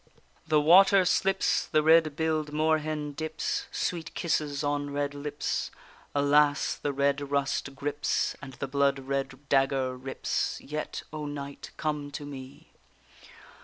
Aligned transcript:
The 0.47 0.59
water 0.59 1.05
slips, 1.05 1.67
The 1.67 1.83
red 1.83 2.15
bill'd 2.15 2.51
moorhen 2.51 3.11
dips. 3.11 3.67
Sweet 3.71 4.15
kisses 4.15 4.63
on 4.63 4.89
red 4.89 5.13
lips; 5.13 5.69
Alas! 6.15 6.73
the 6.75 6.91
red 6.91 7.29
rust 7.29 7.75
grips, 7.75 8.35
And 8.41 8.53
the 8.53 8.67
blood 8.67 8.97
red 8.97 9.47
dagger 9.47 9.95
rips, 9.95 10.59
Yet, 10.59 11.03
O 11.13 11.27
knight, 11.27 11.69
come 11.77 12.09
to 12.13 12.25
me! 12.25 12.71